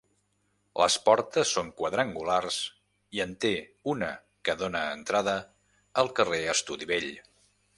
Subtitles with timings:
[0.83, 2.57] Les portes són quadrangulars
[3.17, 3.53] i en té
[3.93, 4.09] una
[4.49, 5.37] que dóna entrada
[6.05, 7.13] al carrer Estudi Vell.